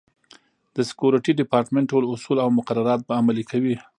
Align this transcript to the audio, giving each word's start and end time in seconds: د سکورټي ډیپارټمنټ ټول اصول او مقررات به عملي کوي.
د 0.75 0.77
سکورټي 0.89 1.31
ډیپارټمنټ 1.39 1.85
ټول 1.91 2.03
اصول 2.13 2.37
او 2.43 2.49
مقررات 2.57 2.99
به 3.07 3.13
عملي 3.19 3.43
کوي. 3.51 3.75